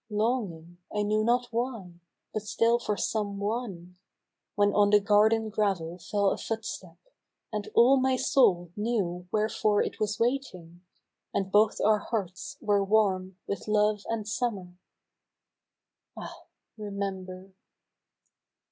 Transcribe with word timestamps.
Longing, 0.09 0.79
I 0.91 1.03
knew 1.03 1.23
not 1.23 1.49
why, 1.51 1.93
but 2.33 2.41
still 2.41 2.79
for 2.79 2.97
some 2.97 3.37
one, 3.37 3.97
When 4.55 4.73
on 4.73 4.89
the 4.89 4.99
garden 4.99 5.49
gravel 5.51 5.99
fell 5.99 6.31
a 6.31 6.39
footstep. 6.39 6.97
And 7.53 7.69
all 7.75 7.97
my 7.99 8.15
soul 8.15 8.71
knew 8.75 9.27
wherefore 9.31 9.83
it 9.83 9.99
was 9.99 10.19
waiting, 10.19 10.81
And 11.35 11.51
both 11.51 11.79
our 11.79 11.99
hearts 11.99 12.57
were 12.61 12.83
warm 12.83 13.37
with 13.45 13.67
Love 13.67 14.01
and 14.09 14.27
Summer—! 14.27 14.73
Ah! 16.17 16.45
remember 16.79 17.53